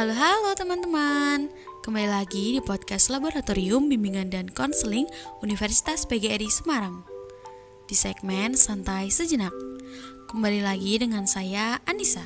halo, 0.00 0.16
halo 0.16 0.56
teman-teman. 0.56 1.52
Kembali 1.84 2.08
lagi 2.08 2.56
di 2.56 2.60
podcast 2.64 3.12
Laboratorium 3.12 3.84
Bimbingan 3.92 4.32
dan 4.32 4.48
Konseling 4.48 5.04
Universitas 5.44 6.08
PGRI 6.08 6.48
Semarang. 6.48 7.04
Di 7.84 7.92
segmen 7.92 8.56
Santai 8.56 9.12
Sejenak. 9.12 9.52
Kembali 10.32 10.64
lagi 10.64 10.96
dengan 10.96 11.28
saya, 11.28 11.84
Anissa. 11.84 12.24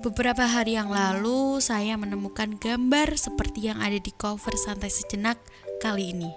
Beberapa 0.00 0.48
hari 0.48 0.80
yang 0.80 0.88
lalu, 0.88 1.60
saya 1.60 1.92
menemukan 2.00 2.56
gambar 2.56 3.20
seperti 3.20 3.68
yang 3.68 3.84
ada 3.84 4.00
di 4.00 4.16
cover 4.16 4.56
Santai 4.56 4.88
Sejenak 4.88 5.36
kali 5.84 6.16
ini. 6.16 6.32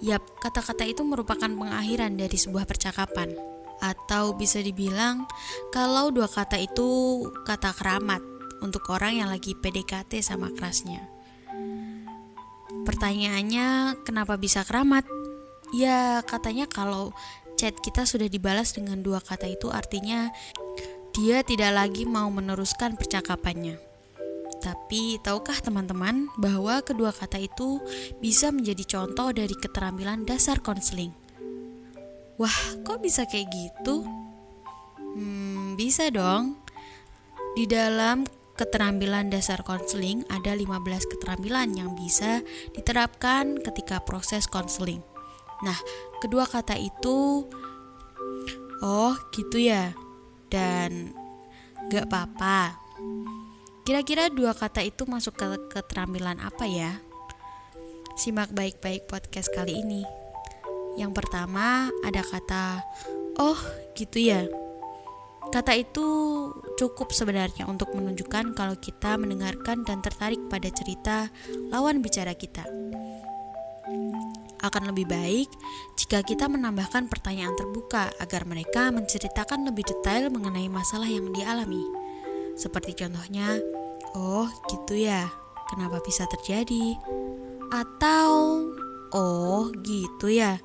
Yap, 0.00 0.24
kata-kata 0.40 0.88
itu 0.88 1.04
merupakan 1.04 1.52
pengakhiran 1.52 2.16
dari 2.16 2.40
sebuah 2.40 2.64
percakapan. 2.64 3.36
Atau 3.84 4.32
bisa 4.32 4.64
dibilang 4.64 5.28
kalau 5.76 6.08
dua 6.08 6.24
kata 6.24 6.56
itu 6.56 7.20
kata 7.44 7.76
keramat 7.76 8.29
untuk 8.60 8.88
orang 8.92 9.20
yang 9.24 9.28
lagi 9.28 9.56
PDKT 9.56 10.20
sama 10.24 10.52
kerasnya. 10.52 11.04
Pertanyaannya, 12.86 14.00
kenapa 14.06 14.38
bisa 14.40 14.62
keramat? 14.64 15.04
Ya, 15.74 16.22
katanya 16.24 16.66
kalau 16.70 17.12
chat 17.60 17.76
kita 17.76 18.08
sudah 18.08 18.26
dibalas 18.30 18.72
dengan 18.72 19.04
dua 19.04 19.20
kata 19.20 19.44
itu 19.44 19.68
artinya 19.68 20.32
dia 21.12 21.44
tidak 21.44 21.76
lagi 21.76 22.08
mau 22.08 22.30
meneruskan 22.32 22.96
percakapannya. 22.96 23.76
Tapi 24.60 25.16
tahukah 25.24 25.56
teman-teman 25.60 26.28
bahwa 26.36 26.80
kedua 26.84 27.12
kata 27.12 27.40
itu 27.40 27.80
bisa 28.20 28.52
menjadi 28.52 28.84
contoh 28.96 29.32
dari 29.32 29.56
keterampilan 29.56 30.28
dasar 30.28 30.60
konseling? 30.60 31.12
Wah, 32.40 32.80
kok 32.84 33.04
bisa 33.04 33.28
kayak 33.28 33.52
gitu? 33.52 34.04
Hmm, 35.16 35.76
bisa 35.76 36.08
dong. 36.08 36.56
Di 37.56 37.68
dalam 37.68 38.24
keterampilan 38.60 39.32
dasar 39.32 39.64
konseling 39.64 40.20
ada 40.28 40.52
15 40.52 40.84
keterampilan 41.16 41.72
yang 41.72 41.96
bisa 41.96 42.44
diterapkan 42.76 43.56
ketika 43.56 44.04
proses 44.04 44.44
konseling. 44.44 45.00
Nah, 45.64 45.80
kedua 46.20 46.44
kata 46.44 46.76
itu 46.76 47.48
oh 48.84 49.14
gitu 49.32 49.56
ya. 49.56 49.96
Dan 50.52 51.16
gak 51.88 52.12
apa-apa. 52.12 52.76
Kira-kira 53.88 54.28
dua 54.28 54.52
kata 54.52 54.84
itu 54.84 55.08
masuk 55.08 55.40
ke 55.40 55.46
keterampilan 55.72 56.36
apa 56.36 56.68
ya? 56.68 57.00
Simak 58.20 58.52
baik-baik 58.52 59.08
podcast 59.08 59.48
kali 59.56 59.80
ini. 59.80 60.04
Yang 61.00 61.16
pertama 61.16 61.88
ada 62.04 62.20
kata 62.20 62.84
oh 63.40 63.56
gitu 63.96 64.20
ya. 64.20 64.44
Kata 65.48 65.72
itu 65.72 66.06
cukup 66.80 67.12
sebenarnya 67.12 67.68
untuk 67.68 67.92
menunjukkan 67.92 68.56
kalau 68.56 68.72
kita 68.80 69.20
mendengarkan 69.20 69.84
dan 69.84 70.00
tertarik 70.00 70.40
pada 70.48 70.72
cerita 70.72 71.28
lawan 71.68 72.00
bicara 72.00 72.32
kita. 72.32 72.64
Akan 74.64 74.88
lebih 74.88 75.04
baik 75.04 75.52
jika 76.00 76.24
kita 76.24 76.48
menambahkan 76.48 77.12
pertanyaan 77.12 77.52
terbuka 77.52 78.08
agar 78.16 78.48
mereka 78.48 78.88
menceritakan 78.88 79.68
lebih 79.68 79.84
detail 79.92 80.32
mengenai 80.32 80.72
masalah 80.72 81.08
yang 81.08 81.28
dialami. 81.36 81.84
Seperti 82.56 82.96
contohnya, 82.96 83.60
"Oh, 84.16 84.48
gitu 84.72 84.96
ya. 84.96 85.28
Kenapa 85.68 86.00
bisa 86.00 86.24
terjadi?" 86.32 86.96
Atau, 87.72 88.28
"Oh, 89.12 89.68
gitu 89.84 90.32
ya. 90.32 90.56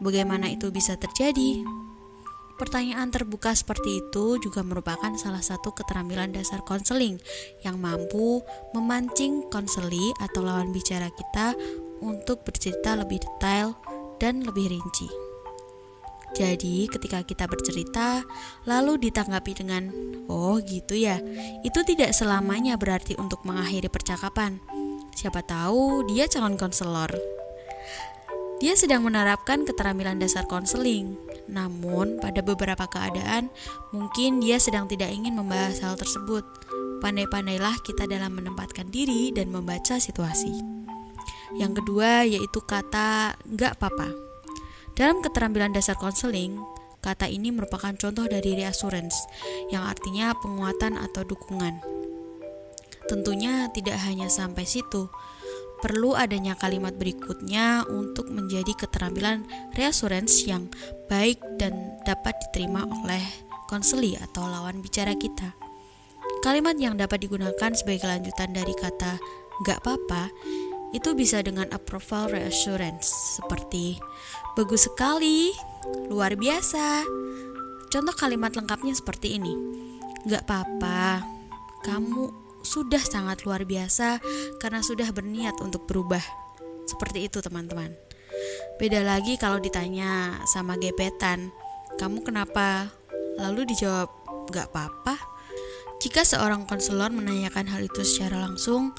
Bagaimana 0.00 0.52
itu 0.52 0.72
bisa 0.72 0.96
terjadi?" 0.96 1.81
Pertanyaan 2.62 3.10
terbuka 3.10 3.50
seperti 3.58 3.98
itu 4.06 4.38
juga 4.38 4.62
merupakan 4.62 5.10
salah 5.18 5.42
satu 5.42 5.74
keterampilan 5.74 6.30
dasar 6.30 6.62
konseling 6.62 7.18
yang 7.66 7.82
mampu 7.82 8.38
memancing 8.70 9.50
konseli 9.50 10.14
atau 10.22 10.46
lawan 10.46 10.70
bicara 10.70 11.10
kita 11.10 11.58
untuk 11.98 12.46
bercerita 12.46 12.94
lebih 12.94 13.18
detail 13.18 13.74
dan 14.22 14.46
lebih 14.46 14.78
rinci. 14.78 15.10
Jadi, 16.38 16.86
ketika 16.86 17.26
kita 17.26 17.50
bercerita, 17.50 18.22
lalu 18.62 19.10
ditanggapi 19.10 19.52
dengan 19.58 19.90
"Oh, 20.30 20.62
gitu 20.62 20.94
ya." 20.94 21.18
Itu 21.66 21.82
tidak 21.82 22.14
selamanya 22.14 22.78
berarti 22.78 23.18
untuk 23.18 23.42
mengakhiri 23.42 23.90
percakapan. 23.90 24.62
Siapa 25.18 25.42
tahu 25.42 26.06
dia 26.06 26.30
calon 26.30 26.54
konselor. 26.54 27.10
Dia 28.62 28.78
sedang 28.78 29.02
menerapkan 29.02 29.66
keterampilan 29.66 30.22
dasar 30.22 30.46
konseling, 30.46 31.18
namun 31.52 32.16
pada 32.16 32.40
beberapa 32.40 32.88
keadaan 32.88 33.52
mungkin 33.92 34.40
dia 34.40 34.56
sedang 34.56 34.88
tidak 34.88 35.12
ingin 35.12 35.36
membahas 35.36 35.84
hal 35.84 36.00
tersebut. 36.00 36.42
Pandai-pandailah 37.04 37.84
kita 37.84 38.08
dalam 38.08 38.32
menempatkan 38.32 38.88
diri 38.88 39.28
dan 39.30 39.52
membaca 39.52 40.00
situasi. 40.00 40.56
Yang 41.52 41.84
kedua 41.84 42.24
yaitu 42.24 42.64
kata 42.64 43.36
nggak 43.44 43.76
apa-apa. 43.76 44.08
Dalam 44.96 45.20
keterampilan 45.20 45.76
dasar 45.76 46.00
konseling, 46.00 46.56
kata 47.04 47.28
ini 47.28 47.52
merupakan 47.52 47.92
contoh 47.96 48.24
dari 48.28 48.56
reassurance, 48.56 49.28
yang 49.68 49.84
artinya 49.84 50.32
penguatan 50.38 50.96
atau 50.96 51.26
dukungan. 51.26 51.80
Tentunya 53.10 53.66
tidak 53.74 53.98
hanya 54.06 54.30
sampai 54.30 54.62
situ, 54.62 55.10
perlu 55.82 56.14
adanya 56.14 56.54
kalimat 56.54 56.94
berikutnya 56.94 57.82
untuk 57.90 58.30
menjadi 58.30 58.70
keterampilan 58.78 59.42
reassurance 59.74 60.46
yang 60.46 60.70
baik 61.10 61.42
dan 61.58 61.98
dapat 62.06 62.38
diterima 62.48 62.86
oleh 62.86 63.20
konseli 63.66 64.14
atau 64.14 64.46
lawan 64.46 64.78
bicara 64.78 65.18
kita. 65.18 65.52
Kalimat 66.46 66.78
yang 66.78 66.94
dapat 66.94 67.26
digunakan 67.26 67.70
sebagai 67.74 68.06
kelanjutan 68.06 68.54
dari 68.54 68.74
kata 68.78 69.18
"gak 69.66 69.82
apa-apa" 69.82 70.30
itu 70.94 71.16
bisa 71.18 71.42
dengan 71.42 71.66
approval 71.74 72.30
reassurance 72.30 73.40
seperti 73.40 73.98
bagus 74.54 74.86
sekali, 74.86 75.50
luar 76.12 76.38
biasa. 76.38 77.02
Contoh 77.90 78.14
kalimat 78.14 78.54
lengkapnya 78.54 78.94
seperti 78.94 79.40
ini. 79.40 79.56
Gak 80.28 80.46
apa-apa, 80.46 81.26
kamu 81.82 82.41
sudah 82.62 83.02
sangat 83.02 83.46
luar 83.46 83.66
biasa 83.66 84.18
karena 84.58 84.80
sudah 84.82 85.10
berniat 85.10 85.58
untuk 85.62 85.86
berubah. 85.86 86.22
Seperti 86.86 87.30
itu, 87.30 87.38
teman-teman. 87.38 87.94
Beda 88.80 89.02
lagi 89.04 89.38
kalau 89.38 89.62
ditanya 89.62 90.42
sama 90.50 90.74
gebetan, 90.74 91.54
"Kamu 92.00 92.26
kenapa?" 92.26 92.90
Lalu 93.38 93.70
dijawab, 93.74 94.10
"Gak 94.50 94.74
apa-apa." 94.74 95.14
Jika 96.02 96.26
seorang 96.26 96.66
konselor 96.66 97.14
menanyakan 97.14 97.70
hal 97.70 97.86
itu 97.86 98.02
secara 98.02 98.42
langsung, 98.42 98.90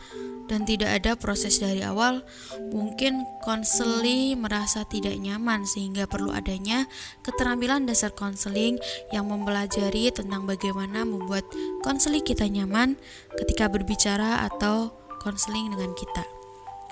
dan 0.53 0.69
tidak 0.69 1.01
ada 1.01 1.17
proses 1.17 1.57
dari 1.57 1.81
awal, 1.81 2.21
mungkin 2.69 3.25
konseli 3.41 4.37
merasa 4.37 4.85
tidak 4.85 5.17
nyaman 5.17 5.65
sehingga 5.65 6.05
perlu 6.05 6.29
adanya 6.29 6.85
keterampilan 7.25 7.89
dasar 7.89 8.13
konseling 8.13 8.77
yang 9.09 9.25
mempelajari 9.25 10.13
tentang 10.13 10.45
bagaimana 10.45 11.01
membuat 11.01 11.41
konseli 11.81 12.21
kita 12.21 12.45
nyaman 12.45 13.01
ketika 13.33 13.65
berbicara 13.65 14.45
atau 14.45 14.93
konseling 15.25 15.73
dengan 15.73 15.97
kita. 15.97 16.23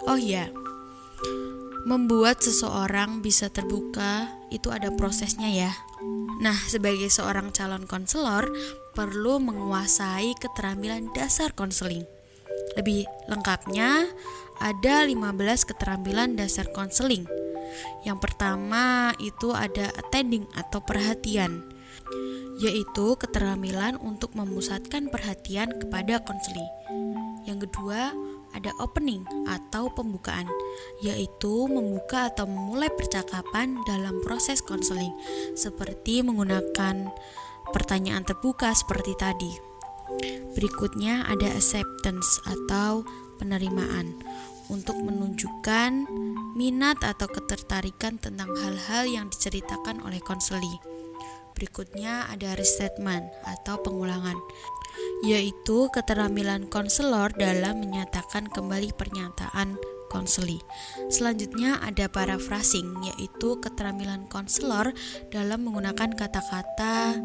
Oh 0.09 0.17
iya, 0.17 0.49
membuat 1.85 2.41
seseorang 2.41 3.21
bisa 3.21 3.53
terbuka 3.53 4.41
itu 4.49 4.73
ada 4.73 4.89
prosesnya 4.89 5.53
ya. 5.53 5.71
Nah, 6.41 6.57
sebagai 6.65 7.13
seorang 7.13 7.53
calon 7.53 7.85
konselor 7.85 8.49
perlu 8.97 9.37
menguasai 9.37 10.33
keterampilan 10.41 11.13
dasar 11.13 11.53
konseling. 11.53 12.09
Lebih 12.79 13.07
lengkapnya, 13.27 14.07
ada 14.61 14.95
15 15.03 15.67
keterampilan 15.67 16.37
dasar 16.37 16.69
konseling. 16.71 17.25
Yang 18.05 18.29
pertama 18.29 19.15
itu 19.17 19.55
ada 19.55 19.89
attending 19.95 20.45
atau 20.53 20.83
perhatian, 20.83 21.65
yaitu 22.59 23.15
keterampilan 23.17 23.97
untuk 23.99 24.35
memusatkan 24.37 25.07
perhatian 25.09 25.71
kepada 25.79 26.21
konseling. 26.21 26.69
Yang 27.47 27.71
kedua, 27.71 28.13
ada 28.51 28.71
opening 28.83 29.23
atau 29.47 29.89
pembukaan, 29.89 30.45
yaitu 31.01 31.65
membuka 31.71 32.29
atau 32.29 32.45
memulai 32.45 32.91
percakapan 32.91 33.79
dalam 33.87 34.19
proses 34.21 34.59
konseling, 34.59 35.15
seperti 35.55 36.21
menggunakan 36.21 37.09
pertanyaan 37.71 38.27
terbuka 38.27 38.75
seperti 38.75 39.15
tadi. 39.15 39.70
Berikutnya 40.51 41.23
ada 41.27 41.47
acceptance 41.55 42.43
atau 42.43 43.07
penerimaan 43.39 44.19
untuk 44.71 44.95
menunjukkan 44.99 46.07
minat 46.55 47.03
atau 47.03 47.27
ketertarikan 47.27 48.15
tentang 48.19 48.51
hal-hal 48.55 49.03
yang 49.07 49.25
diceritakan 49.27 49.99
oleh 50.03 50.23
konseli. 50.23 50.79
Berikutnya 51.51 52.31
ada 52.31 52.55
restatement 52.55 53.27
atau 53.43 53.77
pengulangan, 53.83 54.39
yaitu 55.27 55.91
keterampilan 55.91 56.65
konselor 56.71 57.29
dalam 57.35 57.83
menyatakan 57.83 58.47
kembali 58.47 58.95
pernyataan 58.95 59.75
konseli. 60.07 60.59
Selanjutnya 61.11 61.79
ada 61.83 62.07
paraphrasing, 62.07 63.03
yaitu 63.13 63.59
keterampilan 63.59 64.27
konselor 64.31 64.95
dalam 65.29 65.67
menggunakan 65.67 66.15
kata-kata 66.15 67.19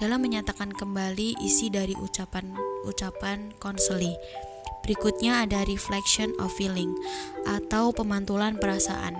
dalam 0.00 0.22
menyatakan 0.22 0.72
kembali 0.72 1.40
isi 1.42 1.68
dari 1.68 1.92
ucapan-ucapan 1.98 3.56
konseli. 3.58 4.14
Berikutnya 4.82 5.46
ada 5.46 5.62
reflection 5.68 6.34
of 6.42 6.50
feeling 6.58 6.90
atau 7.46 7.94
pemantulan 7.94 8.58
perasaan. 8.58 9.14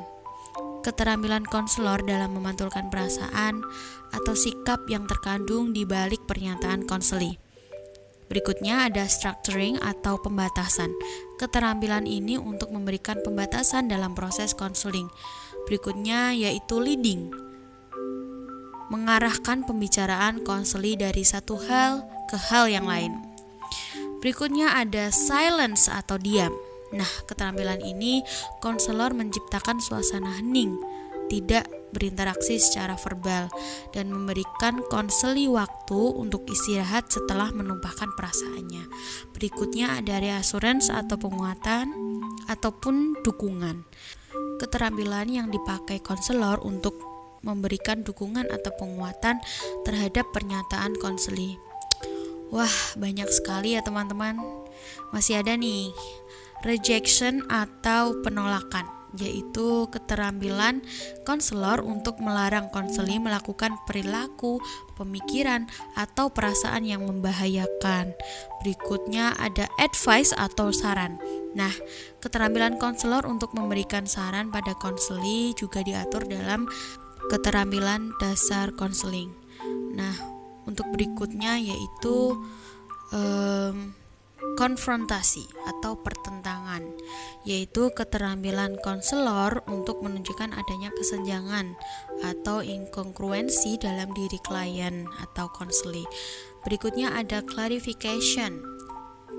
Keterampilan 0.82 1.46
konselor 1.46 2.02
dalam 2.02 2.34
memantulkan 2.34 2.90
perasaan 2.90 3.62
atau 4.10 4.34
sikap 4.34 4.82
yang 4.90 5.06
terkandung 5.06 5.70
di 5.70 5.86
balik 5.86 6.26
pernyataan 6.26 6.82
konseli. 6.90 7.38
Berikutnya 8.26 8.88
ada 8.90 9.06
structuring 9.06 9.78
atau 9.78 10.16
pembatasan. 10.18 10.90
Keterampilan 11.36 12.08
ini 12.08 12.40
untuk 12.40 12.72
memberikan 12.72 13.20
pembatasan 13.20 13.92
dalam 13.92 14.16
proses 14.16 14.56
konseling. 14.56 15.06
Berikutnya 15.68 16.32
yaitu 16.32 16.80
leading. 16.80 17.51
Mengarahkan 18.92 19.64
pembicaraan 19.64 20.44
konseli 20.44 21.00
dari 21.00 21.24
satu 21.24 21.56
hal 21.56 22.04
ke 22.28 22.36
hal 22.36 22.68
yang 22.68 22.84
lain. 22.84 23.16
Berikutnya 24.20 24.76
ada 24.76 25.08
silence 25.08 25.88
atau 25.88 26.20
diam. 26.20 26.52
Nah, 26.92 27.08
keterampilan 27.24 27.80
ini 27.80 28.20
konselor 28.60 29.16
menciptakan 29.16 29.80
suasana 29.80 30.36
hening, 30.36 30.76
tidak 31.32 31.64
berinteraksi 31.92 32.56
secara 32.56 32.96
verbal 32.96 33.52
dan 33.92 34.08
memberikan 34.08 34.80
konseli 34.88 35.48
waktu 35.48 36.00
untuk 36.16 36.48
istirahat 36.48 37.12
setelah 37.12 37.52
menumpahkan 37.52 38.12
perasaannya. 38.16 38.84
Berikutnya 39.36 40.00
ada 40.00 40.20
reassurance 40.20 40.88
atau 40.88 41.20
penguatan 41.20 41.92
ataupun 42.48 43.20
dukungan. 43.24 43.84
Keterampilan 44.60 45.28
yang 45.28 45.48
dipakai 45.52 46.00
konselor 46.00 46.60
untuk 46.64 47.11
memberikan 47.42 48.06
dukungan 48.06 48.48
atau 48.48 48.70
penguatan 48.78 49.42
terhadap 49.86 50.26
pernyataan 50.30 50.94
konseli. 50.98 51.58
Wah, 52.52 52.72
banyak 52.96 53.28
sekali 53.32 53.74
ya 53.74 53.80
teman-teman. 53.84 54.36
Masih 55.10 55.40
ada 55.40 55.56
nih, 55.56 55.92
rejection 56.62 57.42
atau 57.48 58.16
penolakan, 58.20 58.84
yaitu 59.16 59.88
keterampilan 59.88 60.80
konselor 61.24 61.80
untuk 61.84 62.20
melarang 62.20 62.68
konseli 62.68 63.16
melakukan 63.16 63.76
perilaku, 63.84 64.60
pemikiran, 64.96 65.68
atau 65.96 66.28
perasaan 66.28 66.84
yang 66.84 67.04
membahayakan. 67.04 68.16
Berikutnya 68.60 69.32
ada 69.36 69.68
advice 69.80 70.36
atau 70.36 70.72
saran. 70.72 71.16
Nah, 71.52 71.72
keterampilan 72.24 72.80
konselor 72.80 73.28
untuk 73.28 73.52
memberikan 73.52 74.08
saran 74.08 74.48
pada 74.48 74.72
konseli 74.76 75.52
juga 75.52 75.84
diatur 75.84 76.24
dalam 76.24 76.64
keterampilan 77.30 78.10
dasar 78.18 78.72
konseling. 78.74 79.30
Nah, 79.92 80.14
untuk 80.66 80.88
berikutnya 80.90 81.58
yaitu 81.58 82.38
um, 83.12 83.94
konfrontasi 84.58 85.46
atau 85.64 85.96
pertentangan, 86.02 86.82
yaitu 87.46 87.88
keterampilan 87.94 88.76
konselor 88.82 89.62
untuk 89.70 90.02
menunjukkan 90.02 90.52
adanya 90.52 90.90
kesenjangan 90.92 91.78
atau 92.26 92.60
inkongruensi 92.60 93.78
dalam 93.78 94.10
diri 94.12 94.38
klien 94.42 95.06
atau 95.22 95.48
konseli. 95.54 96.04
Berikutnya 96.62 97.14
ada 97.14 97.42
clarification. 97.42 98.62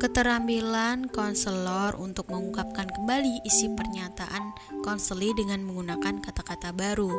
Keterampilan 0.01 1.07
konselor 1.13 1.95
untuk 1.95 2.27
mengungkapkan 2.27 2.89
kembali 2.91 3.45
isi 3.45 3.69
pernyataan 3.71 4.51
konseli 4.81 5.31
dengan 5.37 5.63
menggunakan 5.63 6.19
kata-kata 6.19 6.73
baru. 6.75 7.13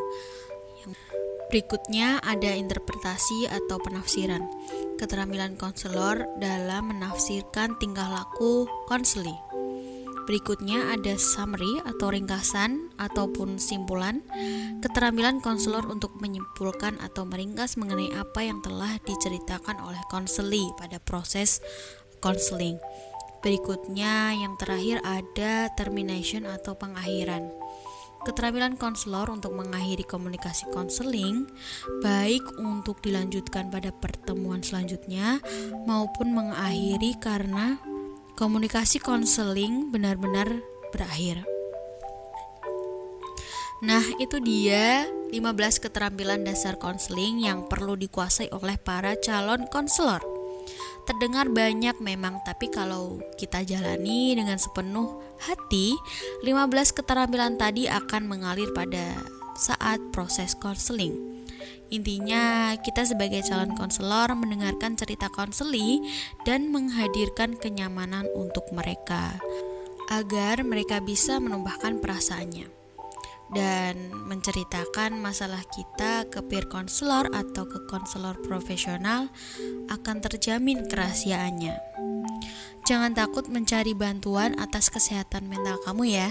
Berikutnya 1.52 2.18
ada 2.24 2.50
interpretasi 2.56 3.46
atau 3.46 3.78
penafsiran. 3.78 4.42
Keterampilan 4.98 5.54
konselor 5.60 6.26
dalam 6.40 6.90
menafsirkan 6.90 7.76
tingkah 7.78 8.08
laku 8.08 8.66
konseli. 8.88 9.34
Berikutnya 10.24 10.96
ada 10.96 11.20
summary 11.20 11.84
atau 11.84 12.08
ringkasan 12.08 12.88
ataupun 12.96 13.60
simpulan. 13.60 14.24
Keterampilan 14.80 15.44
konselor 15.44 15.84
untuk 15.84 16.16
menyimpulkan 16.16 16.96
atau 17.04 17.28
meringkas 17.28 17.76
mengenai 17.76 18.08
apa 18.16 18.40
yang 18.40 18.64
telah 18.64 18.96
diceritakan 19.04 19.84
oleh 19.84 20.00
konseli 20.08 20.64
pada 20.80 20.96
proses 20.96 21.60
konseling. 22.24 22.80
Berikutnya 23.44 24.32
yang 24.32 24.56
terakhir 24.56 25.04
ada 25.04 25.68
termination 25.76 26.48
atau 26.48 26.72
pengakhiran. 26.72 27.52
Keterampilan 28.24 28.80
konselor 28.80 29.28
untuk 29.28 29.52
mengakhiri 29.52 30.00
komunikasi 30.08 30.64
konseling, 30.72 31.44
baik 32.00 32.40
untuk 32.56 33.04
dilanjutkan 33.04 33.68
pada 33.68 33.92
pertemuan 33.92 34.64
selanjutnya 34.64 35.44
maupun 35.84 36.32
mengakhiri 36.32 37.20
karena 37.20 37.76
komunikasi 38.34 38.98
konseling 38.98 39.92
benar-benar 39.92 40.48
berakhir. 40.88 41.44
Nah, 43.84 44.00
itu 44.16 44.40
dia 44.40 45.04
15 45.28 45.82
keterampilan 45.84 46.40
dasar 46.48 46.80
konseling 46.80 47.44
yang 47.44 47.68
perlu 47.68 48.00
dikuasai 48.00 48.48
oleh 48.56 48.80
para 48.80 49.12
calon 49.20 49.68
konselor. 49.68 50.24
Terdengar 51.04 51.52
banyak 51.52 52.00
memang, 52.00 52.40
tapi 52.48 52.72
kalau 52.72 53.20
kita 53.36 53.60
jalani 53.60 54.32
dengan 54.32 54.56
sepenuh 54.56 55.20
hati, 55.44 55.92
15 56.40 56.96
keterampilan 56.96 57.60
tadi 57.60 57.84
akan 57.84 58.24
mengalir 58.24 58.72
pada 58.72 59.20
saat 59.54 60.00
proses 60.10 60.56
konseling. 60.56 61.44
Intinya, 61.92 62.74
kita 62.80 63.04
sebagai 63.06 63.44
calon 63.44 63.76
konselor 63.76 64.32
mendengarkan 64.32 64.96
cerita 64.96 65.30
konseli 65.30 66.02
dan 66.48 66.72
menghadirkan 66.72 67.54
kenyamanan 67.60 68.26
untuk 68.34 68.64
mereka 68.72 69.36
agar 70.10 70.64
mereka 70.64 70.98
bisa 71.04 71.36
menumpahkan 71.38 72.00
perasaannya 72.00 72.73
dan 73.54 74.10
menceritakan 74.26 75.16
masalah 75.22 75.62
kita 75.70 76.26
ke 76.28 76.42
peer 76.44 76.66
counselor 76.66 77.30
atau 77.30 77.64
ke 77.64 77.78
konselor 77.86 78.34
profesional 78.42 79.30
akan 79.88 80.20
terjamin 80.20 80.84
kerahasiaannya. 80.90 81.78
Jangan 82.84 83.16
takut 83.16 83.48
mencari 83.48 83.96
bantuan 83.96 84.52
atas 84.60 84.92
kesehatan 84.92 85.48
mental 85.48 85.80
kamu 85.88 86.20
ya. 86.20 86.28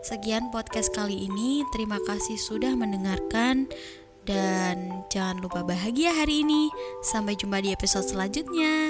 Sekian 0.00 0.48
podcast 0.48 0.88
kali 0.96 1.28
ini. 1.28 1.60
Terima 1.76 2.00
kasih 2.00 2.40
sudah 2.40 2.72
mendengarkan 2.72 3.68
dan 4.24 5.04
jangan 5.12 5.44
lupa 5.44 5.60
bahagia 5.60 6.16
hari 6.16 6.40
ini. 6.40 6.72
Sampai 7.04 7.36
jumpa 7.36 7.60
di 7.60 7.76
episode 7.76 8.08
selanjutnya. 8.08 8.89